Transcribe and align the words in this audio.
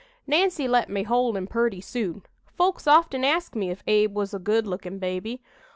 Nancy 0.25 0.67
let 0.67 0.89
me 0.89 1.03
hold 1.03 1.37
him 1.37 1.45
purty 1.45 1.79
soon. 1.79 2.23
Folks 2.47 2.87
often 2.87 3.23
ask 3.23 3.55
me 3.55 3.69
if 3.69 3.83
Abe 3.85 4.15
was 4.15 4.33
a 4.33 4.39
good 4.39 4.65
lookin' 4.65 4.97
baby. 4.97 5.43